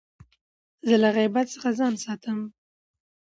[0.87, 2.39] زه له غیبت څخه ځان ساتم.